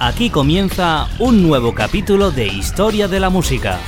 Aquí 0.00 0.30
comienza 0.30 1.06
un 1.18 1.42
nuevo 1.42 1.74
capítulo 1.74 2.30
de 2.30 2.46
Historia 2.46 3.06
de 3.06 3.20
la 3.20 3.30
Música. 3.30 3.78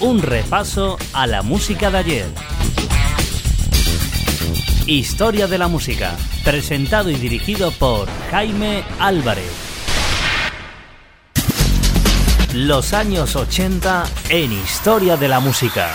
Un 0.00 0.20
repaso 0.20 0.98
a 1.12 1.26
la 1.26 1.42
música 1.42 1.90
de 1.90 1.98
ayer. 1.98 2.26
Historia 4.86 5.46
de 5.46 5.58
la 5.58 5.66
Música, 5.66 6.16
presentado 6.44 7.10
y 7.10 7.14
dirigido 7.14 7.70
por 7.72 8.08
Jaime 8.30 8.84
Álvarez. 8.98 9.50
Los 12.52 12.92
años 12.92 13.34
80 13.34 14.04
en 14.28 14.52
Historia 14.52 15.16
de 15.16 15.28
la 15.28 15.40
Música. 15.40 15.90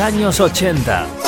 Años 0.00 0.38
80. 0.38 1.27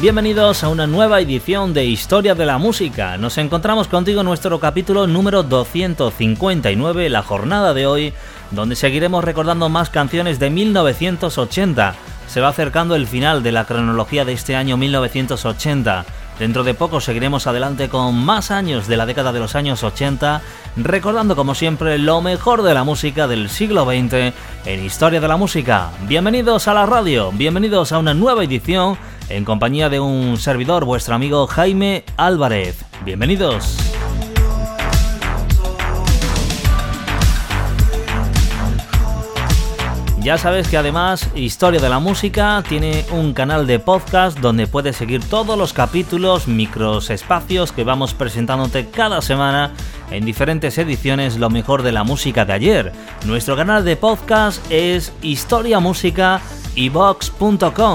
Bienvenidos 0.00 0.64
a 0.64 0.70
una 0.70 0.86
nueva 0.86 1.20
edición 1.20 1.74
de 1.74 1.84
Historia 1.84 2.34
de 2.34 2.46
la 2.46 2.56
Música. 2.56 3.18
Nos 3.18 3.36
encontramos 3.36 3.86
contigo 3.86 4.22
en 4.22 4.26
nuestro 4.26 4.58
capítulo 4.58 5.06
número 5.06 5.42
259, 5.42 7.10
la 7.10 7.22
jornada 7.22 7.74
de 7.74 7.86
hoy, 7.86 8.14
donde 8.50 8.76
seguiremos 8.76 9.22
recordando 9.22 9.68
más 9.68 9.90
canciones 9.90 10.38
de 10.38 10.48
1980. 10.48 11.94
Se 12.28 12.40
va 12.40 12.48
acercando 12.48 12.96
el 12.96 13.06
final 13.06 13.42
de 13.42 13.52
la 13.52 13.66
cronología 13.66 14.24
de 14.24 14.32
este 14.32 14.56
año 14.56 14.78
1980. 14.78 16.06
Dentro 16.38 16.62
de 16.62 16.74
poco 16.74 17.00
seguiremos 17.00 17.48
adelante 17.48 17.88
con 17.88 18.14
más 18.24 18.52
años 18.52 18.86
de 18.86 18.96
la 18.96 19.06
década 19.06 19.32
de 19.32 19.40
los 19.40 19.56
años 19.56 19.82
80, 19.82 20.40
recordando 20.76 21.34
como 21.34 21.54
siempre 21.54 21.98
lo 21.98 22.20
mejor 22.22 22.62
de 22.62 22.74
la 22.74 22.84
música 22.84 23.26
del 23.26 23.48
siglo 23.50 23.84
XX 23.84 24.32
en 24.64 24.84
Historia 24.84 25.20
de 25.20 25.26
la 25.26 25.36
Música. 25.36 25.90
Bienvenidos 26.02 26.68
a 26.68 26.74
la 26.74 26.86
radio, 26.86 27.32
bienvenidos 27.32 27.90
a 27.90 27.98
una 27.98 28.14
nueva 28.14 28.44
edición 28.44 28.96
en 29.28 29.44
compañía 29.44 29.88
de 29.88 29.98
un 29.98 30.36
servidor, 30.36 30.84
vuestro 30.84 31.16
amigo 31.16 31.48
Jaime 31.48 32.04
Álvarez. 32.16 32.84
Bienvenidos. 33.04 33.97
Ya 40.28 40.36
sabes 40.36 40.68
que 40.68 40.76
además 40.76 41.30
Historia 41.34 41.80
de 41.80 41.88
la 41.88 42.00
Música 42.00 42.62
tiene 42.68 43.06
un 43.12 43.32
canal 43.32 43.66
de 43.66 43.78
podcast 43.78 44.38
donde 44.38 44.66
puedes 44.66 44.96
seguir 44.96 45.24
todos 45.24 45.56
los 45.56 45.72
capítulos, 45.72 46.46
micros 46.46 47.08
espacios 47.08 47.72
que 47.72 47.82
vamos 47.82 48.12
presentándote 48.12 48.90
cada 48.90 49.22
semana 49.22 49.72
en 50.10 50.26
diferentes 50.26 50.76
ediciones 50.76 51.38
lo 51.38 51.48
mejor 51.48 51.82
de 51.82 51.92
la 51.92 52.04
música 52.04 52.44
de 52.44 52.52
ayer. 52.52 52.92
Nuestro 53.24 53.56
canal 53.56 53.86
de 53.86 53.96
podcast 53.96 54.62
es 54.70 55.14
Historia 55.22 55.80
Música 55.80 56.42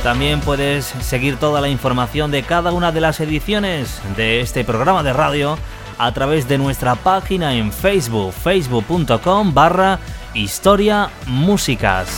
También 0.03 0.41
puedes 0.41 0.85
seguir 0.85 1.37
toda 1.37 1.61
la 1.61 1.69
información 1.69 2.29
de 2.29 2.43
cada 2.43 2.73
una 2.73 2.91
de 2.91 2.99
las 2.99 3.21
ediciones 3.21 4.01
de 4.17 4.41
este 4.41 4.65
programa 4.65 5.01
de 5.01 5.13
radio 5.13 5.57
a 5.97 6.11
través 6.11 6.45
de 6.49 6.57
nuestra 6.57 6.95
página 6.95 7.55
en 7.55 7.71
Facebook, 7.71 8.33
facebook.com 8.33 9.53
barra 9.53 9.99
historia 10.33 11.09
músicas. 11.25 12.09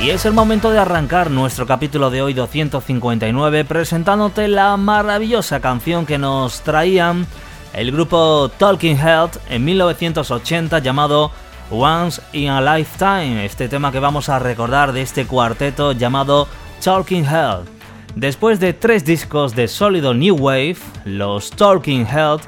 Y 0.00 0.08
es 0.08 0.24
el 0.24 0.32
momento 0.32 0.70
de 0.70 0.78
arrancar 0.78 1.30
nuestro 1.30 1.66
capítulo 1.66 2.08
de 2.08 2.22
hoy 2.22 2.32
259 2.32 3.66
presentándote 3.66 4.48
la 4.48 4.78
maravillosa 4.78 5.60
canción 5.60 6.06
que 6.06 6.16
nos 6.16 6.62
traían 6.62 7.26
el 7.74 7.92
grupo 7.92 8.50
Talking 8.56 8.96
Health 8.96 9.36
en 9.50 9.62
1980 9.62 10.78
llamado 10.78 11.32
Once 11.70 12.22
in 12.32 12.48
a 12.48 12.60
Lifetime, 12.60 13.44
este 13.44 13.68
tema 13.68 13.90
que 13.90 13.98
vamos 13.98 14.28
a 14.28 14.38
recordar 14.38 14.92
de 14.92 15.02
este 15.02 15.26
cuarteto 15.26 15.92
llamado 15.92 16.46
Talking 16.82 17.24
Health. 17.24 17.66
Después 18.14 18.60
de 18.60 18.72
tres 18.72 19.04
discos 19.04 19.56
de 19.56 19.66
sólido 19.66 20.14
New 20.14 20.36
Wave, 20.36 20.76
los 21.04 21.50
Talking 21.50 22.06
Health 22.06 22.44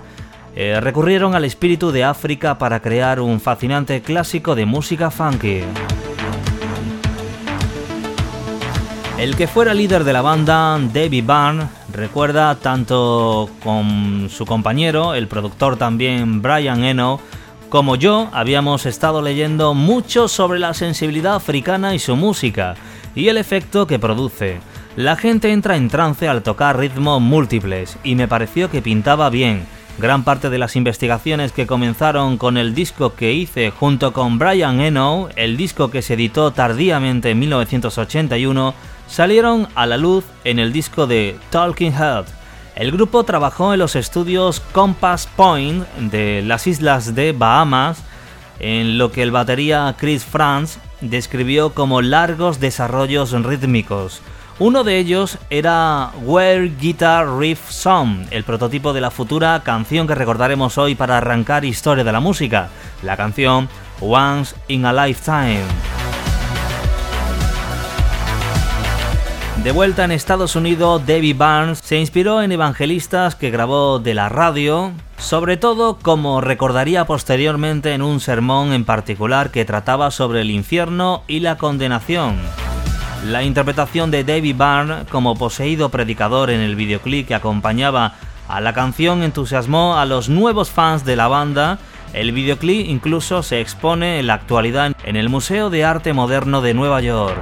eh, 0.54 0.78
recurrieron 0.80 1.34
al 1.34 1.44
espíritu 1.44 1.90
de 1.90 2.04
África 2.04 2.58
para 2.58 2.80
crear 2.80 3.20
un 3.20 3.40
fascinante 3.40 4.02
clásico 4.02 4.54
de 4.54 4.66
música 4.66 5.10
funky. 5.10 5.62
El 9.18 9.34
que 9.34 9.48
fuera 9.48 9.74
líder 9.74 10.04
de 10.04 10.12
la 10.12 10.22
banda, 10.22 10.78
David 10.94 11.24
Byrne, 11.24 11.68
recuerda 11.92 12.54
tanto 12.54 13.50
con 13.64 14.28
su 14.30 14.46
compañero, 14.46 15.14
el 15.14 15.26
productor 15.26 15.76
también 15.76 16.40
Brian 16.40 16.84
Eno, 16.84 17.20
como 17.68 17.96
yo, 17.96 18.28
habíamos 18.32 18.86
estado 18.86 19.20
leyendo 19.20 19.74
mucho 19.74 20.28
sobre 20.28 20.58
la 20.58 20.72
sensibilidad 20.74 21.34
africana 21.34 21.94
y 21.94 21.98
su 21.98 22.16
música, 22.16 22.74
y 23.14 23.28
el 23.28 23.36
efecto 23.36 23.86
que 23.86 23.98
produce. 23.98 24.60
La 24.96 25.16
gente 25.16 25.52
entra 25.52 25.76
en 25.76 25.88
trance 25.88 26.28
al 26.28 26.42
tocar 26.42 26.78
ritmos 26.78 27.20
múltiples, 27.20 27.98
y 28.04 28.14
me 28.14 28.26
pareció 28.26 28.70
que 28.70 28.82
pintaba 28.82 29.28
bien. 29.28 29.66
Gran 29.98 30.24
parte 30.24 30.48
de 30.48 30.58
las 30.58 30.76
investigaciones 30.76 31.52
que 31.52 31.66
comenzaron 31.66 32.38
con 32.38 32.56
el 32.56 32.74
disco 32.74 33.14
que 33.14 33.32
hice 33.32 33.70
junto 33.70 34.12
con 34.12 34.38
Brian 34.38 34.80
Eno, 34.80 35.28
el 35.36 35.56
disco 35.56 35.90
que 35.90 36.02
se 36.02 36.14
editó 36.14 36.52
tardíamente 36.52 37.30
en 37.30 37.38
1981, 37.40 38.74
salieron 39.08 39.68
a 39.74 39.86
la 39.86 39.96
luz 39.96 40.24
en 40.44 40.58
el 40.58 40.72
disco 40.72 41.06
de 41.06 41.36
Talking 41.50 41.92
Head, 41.92 42.37
el 42.78 42.92
grupo 42.92 43.24
trabajó 43.24 43.72
en 43.72 43.80
los 43.80 43.96
estudios 43.96 44.60
Compass 44.60 45.26
Point 45.34 45.84
de 45.96 46.42
las 46.42 46.68
islas 46.68 47.16
de 47.16 47.32
Bahamas, 47.32 48.04
en 48.60 48.98
lo 48.98 49.10
que 49.10 49.22
el 49.22 49.32
batería 49.32 49.96
Chris 49.98 50.24
Franz 50.24 50.78
describió 51.00 51.74
como 51.74 52.02
largos 52.02 52.60
desarrollos 52.60 53.32
rítmicos. 53.32 54.22
Uno 54.60 54.84
de 54.84 54.98
ellos 54.98 55.38
era 55.50 56.12
Where 56.22 56.72
Guitar 56.80 57.36
Riff 57.36 57.68
Song, 57.68 58.26
el 58.30 58.44
prototipo 58.44 58.92
de 58.92 59.00
la 59.00 59.10
futura 59.10 59.60
canción 59.64 60.06
que 60.06 60.14
recordaremos 60.14 60.78
hoy 60.78 60.94
para 60.94 61.18
arrancar 61.18 61.64
historia 61.64 62.04
de 62.04 62.12
la 62.12 62.20
música, 62.20 62.68
la 63.02 63.16
canción 63.16 63.68
Once 64.00 64.54
in 64.68 64.86
a 64.86 64.92
Lifetime. 64.92 65.97
De 69.68 69.72
vuelta 69.72 70.02
en 70.02 70.12
Estados 70.12 70.56
Unidos, 70.56 71.02
David 71.06 71.36
Barnes 71.36 71.80
se 71.84 71.98
inspiró 71.98 72.40
en 72.40 72.52
evangelistas 72.52 73.34
que 73.34 73.50
grabó 73.50 73.98
de 73.98 74.14
la 74.14 74.30
radio, 74.30 74.92
sobre 75.18 75.58
todo 75.58 75.98
como 75.98 76.40
recordaría 76.40 77.04
posteriormente 77.04 77.92
en 77.92 78.00
un 78.00 78.20
sermón 78.20 78.72
en 78.72 78.86
particular 78.86 79.50
que 79.50 79.66
trataba 79.66 80.10
sobre 80.10 80.40
el 80.40 80.50
infierno 80.50 81.22
y 81.28 81.40
la 81.40 81.58
condenación. 81.58 82.36
La 83.26 83.42
interpretación 83.42 84.10
de 84.10 84.24
David 84.24 84.56
Byrne 84.56 85.04
como 85.10 85.36
poseído 85.36 85.90
predicador 85.90 86.48
en 86.48 86.60
el 86.60 86.74
videoclip 86.74 87.28
que 87.28 87.34
acompañaba 87.34 88.14
a 88.48 88.62
la 88.62 88.72
canción 88.72 89.22
entusiasmó 89.22 89.98
a 89.98 90.06
los 90.06 90.30
nuevos 90.30 90.70
fans 90.70 91.04
de 91.04 91.16
la 91.16 91.28
banda. 91.28 91.78
El 92.14 92.32
videoclip 92.32 92.88
incluso 92.88 93.42
se 93.42 93.60
expone 93.60 94.18
en 94.18 94.28
la 94.28 94.34
actualidad 94.34 94.96
en 95.04 95.16
el 95.16 95.28
Museo 95.28 95.68
de 95.68 95.84
Arte 95.84 96.14
Moderno 96.14 96.62
de 96.62 96.72
Nueva 96.72 97.02
York. 97.02 97.36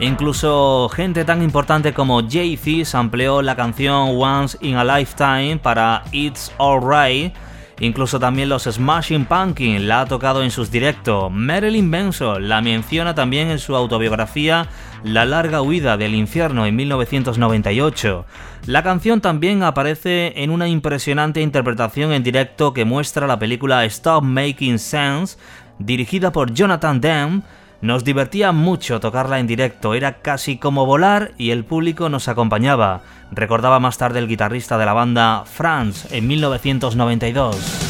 Incluso 0.00 0.88
gente 0.90 1.24
tan 1.24 1.42
importante 1.42 1.92
como 1.92 2.22
Jay-Z 2.22 2.96
amplió 2.96 3.42
la 3.42 3.56
canción 3.56 4.10
Once 4.16 4.56
in 4.60 4.76
a 4.76 4.84
Lifetime 4.84 5.58
para 5.60 6.04
It's 6.12 6.52
Alright. 6.56 7.34
Incluso 7.80 8.20
también 8.20 8.48
los 8.48 8.62
Smashing 8.62 9.24
Pumpkins 9.24 9.82
la 9.82 10.02
ha 10.02 10.06
tocado 10.06 10.44
en 10.44 10.52
sus 10.52 10.70
directos. 10.70 11.32
Marilyn 11.32 11.90
Manson 11.90 12.48
la 12.48 12.60
menciona 12.60 13.16
también 13.16 13.50
en 13.50 13.58
su 13.58 13.74
autobiografía 13.74 14.68
La 15.02 15.24
larga 15.24 15.62
huida 15.62 15.96
del 15.96 16.14
infierno 16.14 16.64
en 16.64 16.76
1998. 16.76 18.24
La 18.66 18.84
canción 18.84 19.20
también 19.20 19.64
aparece 19.64 20.32
en 20.36 20.50
una 20.50 20.68
impresionante 20.68 21.40
interpretación 21.40 22.12
en 22.12 22.22
directo 22.22 22.72
que 22.72 22.84
muestra 22.84 23.26
la 23.26 23.40
película 23.40 23.84
Stop 23.84 24.22
Making 24.22 24.78
Sense, 24.78 25.38
dirigida 25.80 26.30
por 26.30 26.52
Jonathan 26.52 27.00
Demme 27.00 27.42
nos 27.80 28.04
divertía 28.04 28.52
mucho 28.52 29.00
tocarla 29.00 29.38
en 29.38 29.46
directo, 29.46 29.94
era 29.94 30.20
casi 30.20 30.58
como 30.58 30.86
volar 30.86 31.32
y 31.38 31.50
el 31.50 31.64
público 31.64 32.08
nos 32.08 32.28
acompañaba, 32.28 33.02
recordaba 33.30 33.80
más 33.80 33.98
tarde 33.98 34.18
el 34.18 34.28
guitarrista 34.28 34.78
de 34.78 34.86
la 34.86 34.92
banda 34.92 35.44
Franz 35.46 36.12
en 36.12 36.26
1992. 36.26 37.88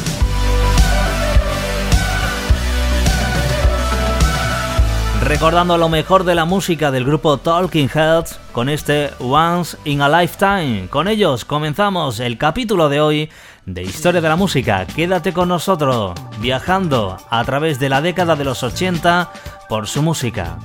recordando 5.29 5.77
lo 5.77 5.89
mejor 5.89 6.23
de 6.23 6.33
la 6.33 6.45
música 6.45 6.89
del 6.89 7.05
grupo 7.05 7.37
Talking 7.37 7.87
Heads 7.93 8.39
con 8.51 8.67
este 8.67 9.11
Once 9.19 9.77
in 9.85 10.01
a 10.01 10.09
Lifetime. 10.09 10.87
Con 10.89 11.07
ellos 11.07 11.45
comenzamos 11.45 12.19
el 12.19 12.39
capítulo 12.39 12.89
de 12.89 12.99
hoy 12.99 13.29
de 13.67 13.83
Historia 13.83 14.21
de 14.21 14.27
la 14.27 14.35
Música. 14.35 14.87
Quédate 14.87 15.31
con 15.31 15.49
nosotros, 15.49 16.13
viajando 16.39 17.17
a 17.29 17.43
través 17.43 17.79
de 17.79 17.89
la 17.89 18.01
década 18.01 18.35
de 18.35 18.43
los 18.43 18.63
80 18.63 19.29
por 19.69 19.87
su 19.87 20.01
música. 20.01 20.57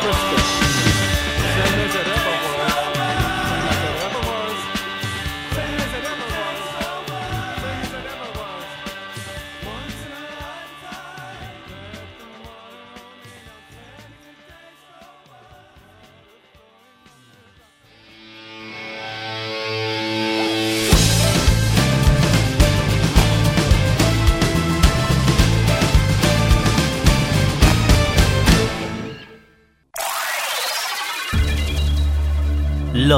Christmas. 0.00 0.49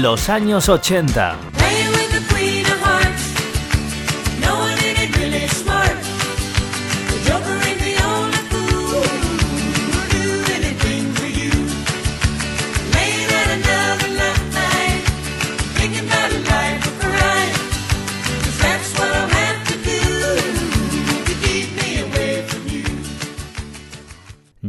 Los 0.00 0.30
años 0.30 0.70
80. 0.70 1.49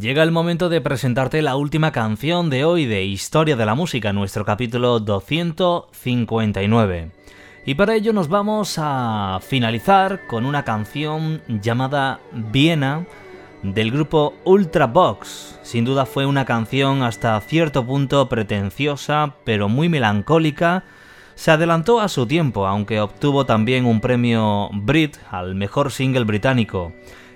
Llega 0.02 0.24
el 0.24 0.32
momento 0.32 0.70
de 0.70 0.82
presentarte 0.82 1.44
la 1.44 1.56
última 1.56 1.92
canción 1.92 2.50
de 2.50 2.66
hoy 2.66 2.88
de 2.88 3.04
Historia 3.04 3.56
de 3.56 3.68
la 3.68 3.76
Música, 3.76 4.12
nuestro 4.12 4.44
capítulo 4.44 5.00
259. 5.00 7.12
Y 7.68 7.76
para 7.76 7.94
ello 7.94 8.12
nos 8.12 8.28
vamos 8.28 8.80
a 8.80 9.38
finalizar 9.44 10.26
con 10.26 10.48
una 10.48 10.64
canción 10.64 11.44
llamada 11.48 12.20
Viena 12.32 13.06
del 13.62 13.92
grupo 13.92 14.34
Ultravox. 14.44 15.60
Sin 15.62 15.86
duda 15.86 16.08
fue 16.08 16.26
una 16.26 16.46
canción 16.46 17.04
hasta 17.04 17.40
cierto 17.42 17.86
punto 17.86 18.28
pretenciosa, 18.28 19.36
pero 19.44 19.70
muy 19.70 19.88
melancólica. 19.88 20.84
Se 21.36 21.52
adelantó 21.52 22.00
a 22.00 22.08
su 22.08 22.26
tiempo, 22.26 22.66
aunque 22.66 23.00
obtuvo 23.00 23.46
también 23.46 23.86
un 23.86 24.02
premio 24.02 24.72
Brit 24.74 25.18
al 25.30 25.54
mejor 25.54 25.92
single 25.92 26.24
británico. 26.24 26.92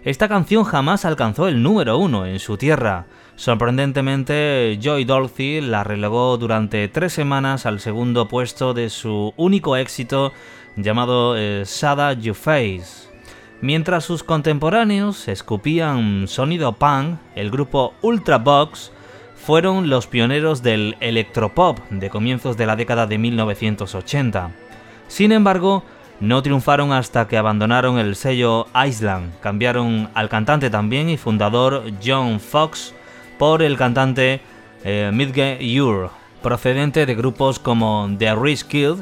Esta 0.05 0.29
canción 0.29 0.65
jamás 0.65 1.03
alcanzó 1.03 1.47
el 1.47 1.63
número 1.63 1.97
uno 1.97 2.27
en 2.27 2.37
su 2.37 2.57
tierra. 2.57 3.07
Sorprendentemente, 3.37 4.77
Joy 4.79 5.03
Dolphy 5.03 5.61
la 5.61 5.83
relegó 5.83 6.37
durante 6.37 6.87
tres 6.89 7.11
semanas 7.11 7.65
al 7.65 7.79
segundo 7.79 8.27
puesto 8.27 8.75
de 8.75 8.91
su 8.91 9.33
único 9.35 9.75
éxito 9.75 10.31
llamado 10.75 11.35
eh, 11.35 11.63
Sada 11.65 12.13
You 12.13 12.35
Face. 12.35 13.09
Mientras 13.61 14.05
sus 14.05 14.23
contemporáneos 14.23 15.27
escupían 15.27 16.27
sonido 16.27 16.73
punk, 16.73 17.17
el 17.33 17.49
grupo 17.49 17.95
Ultravox 18.03 18.91
fueron 19.35 19.89
los 19.89 20.05
pioneros 20.05 20.61
del 20.61 20.97
electropop 20.99 21.79
de 21.89 22.11
comienzos 22.11 22.57
de 22.57 22.67
la 22.67 22.75
década 22.75 23.07
de 23.07 23.17
1980. 23.17 24.51
Sin 25.07 25.31
embargo, 25.31 25.83
no 26.19 26.41
triunfaron 26.41 26.91
hasta 26.93 27.27
que 27.27 27.37
abandonaron 27.37 27.97
el 27.97 28.15
sello 28.15 28.67
Island, 28.73 29.33
cambiaron 29.41 30.09
al 30.13 30.29
cantante 30.29 30.69
también 30.69 31.09
y 31.09 31.17
fundador 31.17 31.83
John 32.03 32.39
Fox 32.39 32.93
por 33.37 33.61
el 33.61 33.77
cantante 33.77 34.41
eh, 34.83 35.11
Midge 35.13 35.59
Ure, 35.81 36.09
procedente 36.41 37.05
de 37.05 37.15
grupos 37.15 37.59
como 37.59 38.09
The 38.17 38.35
Rich 38.35 38.63
Kid, 38.65 38.95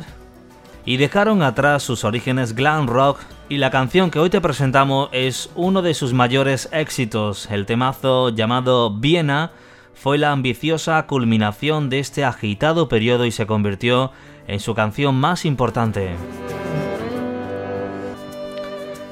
y 0.85 0.97
dejaron 0.97 1.43
atrás 1.43 1.83
sus 1.83 2.03
orígenes 2.03 2.55
glam 2.55 2.87
rock 2.87 3.19
y 3.47 3.57
la 3.57 3.69
canción 3.69 4.09
que 4.09 4.19
hoy 4.19 4.29
te 4.29 4.41
presentamos 4.41 5.09
es 5.11 5.49
uno 5.55 5.81
de 5.81 5.93
sus 5.93 6.13
mayores 6.13 6.69
éxitos, 6.71 7.49
el 7.51 7.65
temazo 7.65 8.29
llamado 8.29 8.89
Viena 8.91 9.51
fue 9.93 10.17
la 10.17 10.31
ambiciosa 10.31 11.05
culminación 11.05 11.89
de 11.89 11.99
este 11.99 12.25
agitado 12.25 12.89
periodo 12.89 13.25
y 13.25 13.31
se 13.31 13.45
convirtió 13.45 14.11
en 14.47 14.59
su 14.59 14.73
canción 14.73 15.15
más 15.15 15.45
importante. 15.45 16.15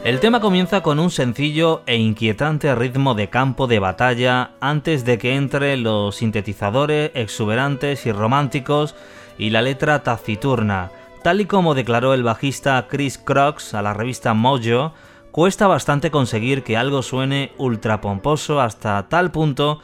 El 0.03 0.19
tema 0.19 0.39
comienza 0.39 0.81
con 0.81 0.97
un 0.97 1.11
sencillo 1.11 1.83
e 1.85 1.95
inquietante 1.95 2.73
ritmo 2.73 3.13
de 3.13 3.29
campo 3.29 3.67
de 3.67 3.77
batalla 3.77 4.49
antes 4.59 5.05
de 5.05 5.19
que 5.19 5.35
entre 5.35 5.77
los 5.77 6.15
sintetizadores 6.15 7.11
exuberantes 7.13 8.07
y 8.07 8.11
románticos 8.11 8.95
y 9.37 9.51
la 9.51 9.61
letra 9.61 10.01
taciturna. 10.01 10.89
Tal 11.21 11.39
y 11.41 11.45
como 11.45 11.75
declaró 11.75 12.15
el 12.15 12.23
bajista 12.23 12.87
Chris 12.89 13.19
Crocs 13.19 13.75
a 13.75 13.83
la 13.83 13.93
revista 13.93 14.33
Mojo, 14.33 14.93
cuesta 15.29 15.67
bastante 15.67 16.09
conseguir 16.09 16.63
que 16.63 16.77
algo 16.77 17.03
suene 17.03 17.51
ultra 17.59 18.01
pomposo 18.01 18.59
hasta 18.59 19.07
tal 19.07 19.29
punto 19.29 19.81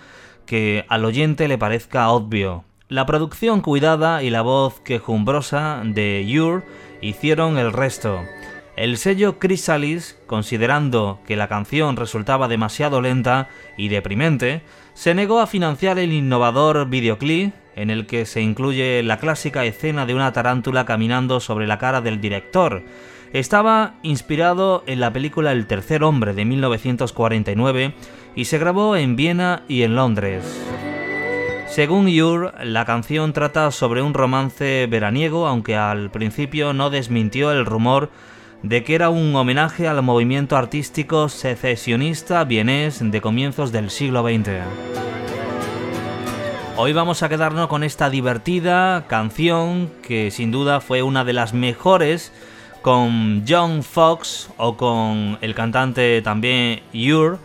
que 0.47 0.83
al 0.89 1.05
oyente 1.05 1.47
le 1.47 1.59
parezca 1.59 2.09
obvio. 2.09 2.63
La 2.89 3.05
producción 3.05 3.61
cuidada 3.61 4.23
y 4.23 4.31
la 4.31 4.41
voz 4.41 4.79
quejumbrosa 4.79 5.83
de 5.83 6.25
Ure 6.39 6.65
hicieron 7.01 7.59
el 7.59 7.71
resto. 7.71 8.21
El 8.77 8.97
sello 8.97 9.39
Chrysalis, 9.39 10.19
considerando 10.27 11.19
que 11.25 11.35
la 11.35 11.47
canción 11.47 11.95
resultaba 11.95 12.47
demasiado 12.47 13.01
lenta 13.01 13.49
y 13.75 13.87
deprimente, 13.87 14.61
se 14.93 15.15
negó 15.15 15.39
a 15.39 15.47
financiar 15.47 15.97
el 15.97 16.13
innovador 16.13 16.87
videoclip 16.87 17.55
en 17.75 17.89
el 17.89 18.05
que 18.05 18.27
se 18.27 18.41
incluye 18.41 19.01
la 19.01 19.17
clásica 19.17 19.65
escena 19.65 20.05
de 20.05 20.13
una 20.13 20.31
tarántula 20.31 20.85
caminando 20.85 21.39
sobre 21.39 21.65
la 21.65 21.79
cara 21.79 22.01
del 22.01 22.21
director. 22.21 22.83
Estaba 23.33 23.95
inspirado 24.03 24.83
en 24.85 24.99
la 24.99 25.11
película 25.11 25.53
El 25.53 25.65
tercer 25.65 26.03
hombre 26.03 26.35
de 26.35 26.45
1949 26.45 27.95
y 28.35 28.45
se 28.45 28.59
grabó 28.59 28.95
en 28.95 29.15
Viena 29.15 29.63
y 29.67 29.81
en 29.81 29.95
Londres. 29.95 30.43
Según 31.65 32.07
Ure, 32.07 32.51
la 32.63 32.85
canción 32.85 33.33
trata 33.33 33.71
sobre 33.71 34.03
un 34.03 34.13
romance 34.13 34.85
veraniego, 34.87 35.47
aunque 35.47 35.75
al 35.75 36.11
principio 36.11 36.73
no 36.73 36.91
desmintió 36.91 37.51
el 37.51 37.65
rumor 37.65 38.11
de 38.63 38.83
que 38.83 38.95
era 38.95 39.09
un 39.09 39.35
homenaje 39.35 39.87
al 39.87 40.01
movimiento 40.01 40.57
artístico 40.57 41.29
secesionista 41.29 42.43
vienés 42.43 42.99
de 43.01 43.21
comienzos 43.21 43.71
del 43.71 43.89
siglo 43.89 44.23
XX. 44.23 44.49
Hoy 46.75 46.93
vamos 46.93 47.23
a 47.23 47.29
quedarnos 47.29 47.67
con 47.67 47.83
esta 47.83 48.09
divertida 48.09 49.05
canción 49.07 49.89
que 50.01 50.31
sin 50.31 50.51
duda 50.51 50.79
fue 50.79 51.01
una 51.01 51.23
de 51.23 51.33
las 51.33 51.53
mejores 51.53 52.31
con 52.81 53.43
John 53.47 53.83
Fox 53.83 54.49
o 54.57 54.77
con 54.77 55.37
el 55.41 55.55
cantante 55.55 56.21
también 56.21 56.81
Ure 56.93 57.37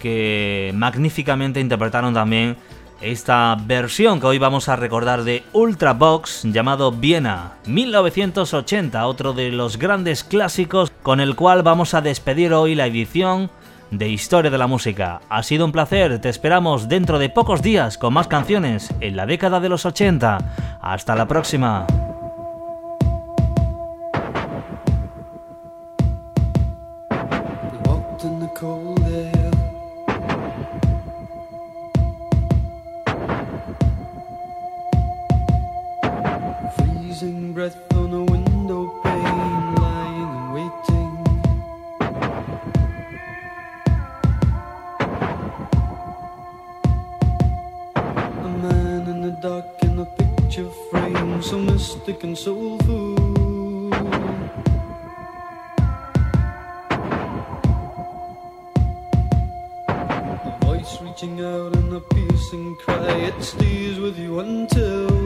que 0.00 0.72
magníficamente 0.74 1.60
interpretaron 1.60 2.12
también 2.12 2.56
esta 3.00 3.56
versión 3.64 4.20
que 4.20 4.26
hoy 4.26 4.38
vamos 4.38 4.68
a 4.68 4.76
recordar 4.76 5.24
de 5.24 5.44
Ultravox 5.52 6.42
llamado 6.44 6.92
Viena 6.92 7.54
1980, 7.66 9.06
otro 9.06 9.32
de 9.32 9.50
los 9.50 9.78
grandes 9.78 10.24
clásicos 10.24 10.92
con 11.02 11.20
el 11.20 11.34
cual 11.34 11.62
vamos 11.62 11.94
a 11.94 12.00
despedir 12.00 12.52
hoy 12.52 12.74
la 12.74 12.86
edición 12.86 13.50
de 13.90 14.08
Historia 14.08 14.50
de 14.50 14.58
la 14.58 14.66
Música. 14.66 15.20
Ha 15.28 15.42
sido 15.42 15.64
un 15.64 15.72
placer, 15.72 16.20
te 16.20 16.28
esperamos 16.28 16.88
dentro 16.88 17.18
de 17.18 17.28
pocos 17.28 17.62
días 17.62 17.98
con 17.98 18.14
más 18.14 18.28
canciones 18.28 18.92
en 19.00 19.16
la 19.16 19.26
década 19.26 19.60
de 19.60 19.68
los 19.68 19.86
80. 19.86 20.78
Hasta 20.80 21.14
la 21.14 21.28
próxima. 21.28 21.86
Dark 49.42 49.82
in 49.82 49.98
a 49.98 50.06
picture 50.06 50.70
frame, 50.88 51.42
so 51.42 51.58
mystic 51.58 52.22
and 52.22 52.38
soulful. 52.38 53.92
A 59.88 60.58
voice 60.60 61.02
reaching 61.02 61.40
out 61.40 61.74
in 61.74 61.92
a 61.92 62.00
piercing 62.00 62.76
cry, 62.76 63.16
it 63.30 63.42
stays 63.42 63.98
with 63.98 64.16
you 64.16 64.38
until. 64.38 65.21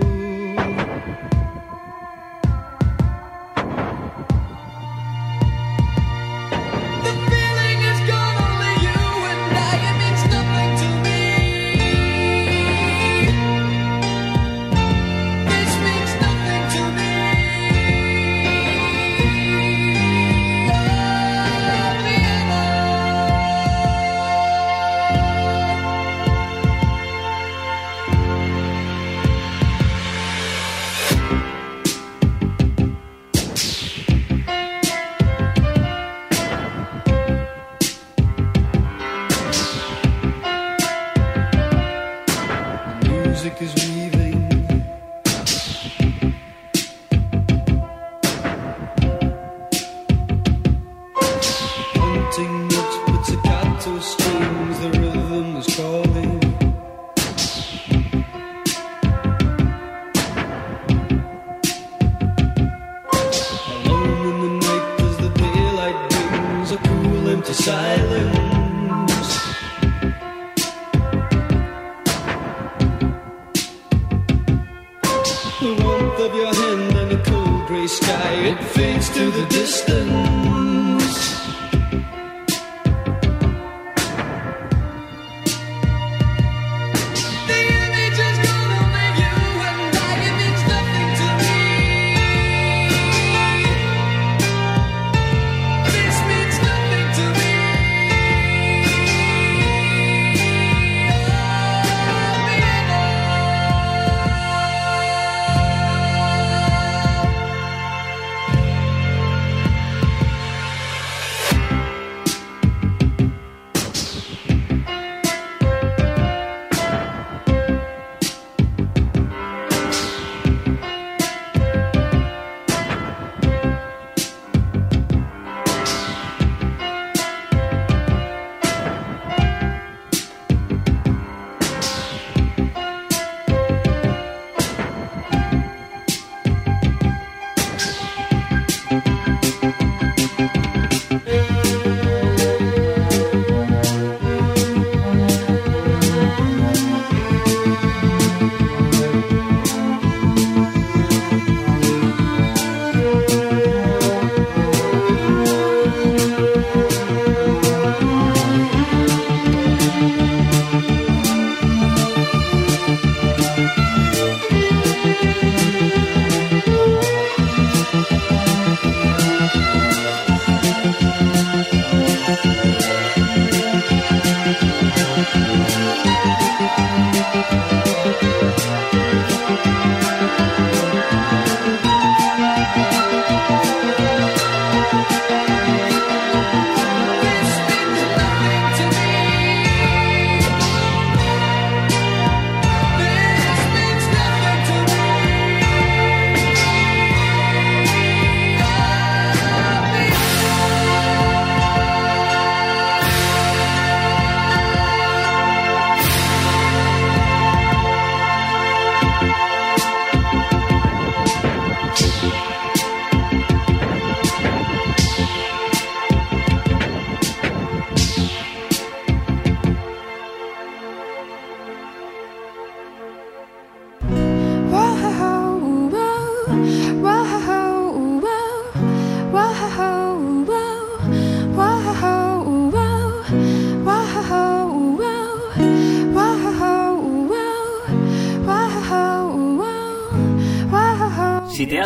Sky, 77.88 78.32
it 78.50 78.62
fades 78.64 79.08
to 79.10 79.30
the 79.30 79.46
distance. 79.46 80.75